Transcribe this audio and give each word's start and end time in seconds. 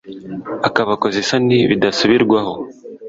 Akabakoza 0.67 1.17
isoni 1.23 1.57
bidasubirwaho! 1.69 2.53